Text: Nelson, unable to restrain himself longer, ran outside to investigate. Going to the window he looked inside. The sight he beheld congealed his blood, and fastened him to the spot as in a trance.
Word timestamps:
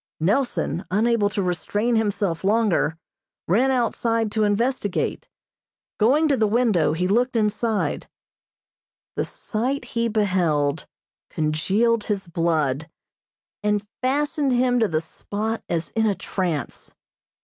Nelson, 0.19 0.83
unable 0.89 1.29
to 1.29 1.43
restrain 1.43 1.95
himself 1.95 2.43
longer, 2.43 2.97
ran 3.47 3.69
outside 3.69 4.31
to 4.31 4.43
investigate. 4.45 5.29
Going 5.99 6.27
to 6.27 6.35
the 6.35 6.47
window 6.47 6.93
he 6.93 7.07
looked 7.07 7.35
inside. 7.35 8.09
The 9.15 9.25
sight 9.25 9.85
he 9.93 10.07
beheld 10.07 10.87
congealed 11.29 12.05
his 12.05 12.27
blood, 12.27 12.89
and 13.61 13.85
fastened 14.01 14.53
him 14.53 14.79
to 14.79 14.87
the 14.87 15.01
spot 15.01 15.63
as 15.69 15.91
in 15.91 16.07
a 16.07 16.15
trance. 16.15 16.95